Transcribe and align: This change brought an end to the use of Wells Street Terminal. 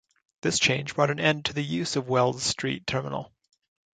This 0.41 0.57
change 0.57 0.95
brought 0.95 1.11
an 1.11 1.19
end 1.19 1.45
to 1.45 1.53
the 1.53 1.63
use 1.63 1.95
of 1.95 2.09
Wells 2.09 2.41
Street 2.41 2.87
Terminal. 2.87 3.31